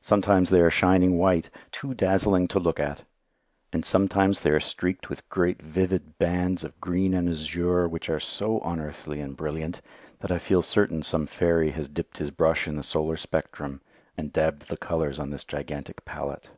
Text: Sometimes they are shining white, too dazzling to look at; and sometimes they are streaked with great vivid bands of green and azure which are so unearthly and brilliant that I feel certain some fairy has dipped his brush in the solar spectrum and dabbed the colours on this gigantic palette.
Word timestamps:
Sometimes 0.00 0.48
they 0.48 0.62
are 0.62 0.70
shining 0.70 1.18
white, 1.18 1.50
too 1.72 1.92
dazzling 1.92 2.48
to 2.48 2.58
look 2.58 2.80
at; 2.80 3.04
and 3.70 3.84
sometimes 3.84 4.40
they 4.40 4.48
are 4.48 4.60
streaked 4.60 5.10
with 5.10 5.28
great 5.28 5.60
vivid 5.60 6.16
bands 6.16 6.64
of 6.64 6.80
green 6.80 7.12
and 7.12 7.28
azure 7.28 7.86
which 7.86 8.08
are 8.08 8.18
so 8.18 8.60
unearthly 8.60 9.20
and 9.20 9.36
brilliant 9.36 9.82
that 10.20 10.32
I 10.32 10.38
feel 10.38 10.62
certain 10.62 11.02
some 11.02 11.26
fairy 11.26 11.72
has 11.72 11.90
dipped 11.90 12.16
his 12.16 12.30
brush 12.30 12.66
in 12.66 12.76
the 12.76 12.82
solar 12.82 13.18
spectrum 13.18 13.82
and 14.16 14.32
dabbed 14.32 14.68
the 14.68 14.78
colours 14.78 15.18
on 15.18 15.28
this 15.28 15.44
gigantic 15.44 16.02
palette. 16.06 16.48